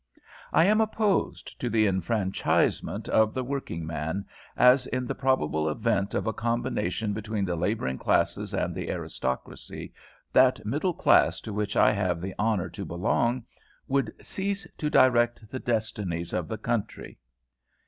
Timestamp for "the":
1.69-1.85, 3.35-3.43, 5.05-5.13, 7.45-7.55, 8.73-8.89, 12.19-12.33, 15.51-15.59, 16.47-16.57